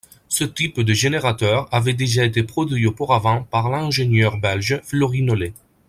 Ce 0.29 0.43
type 0.43 0.79
de 0.79 0.93
générateur 0.93 1.69
avait 1.71 1.93
déjà 1.93 2.25
été 2.25 2.41
produit 2.41 2.87
auparavant 2.87 3.43
par 3.43 3.69
l'ingénieur 3.69 4.39
belge 4.39 4.81
Floris 4.83 5.21
Nollet. 5.21 5.53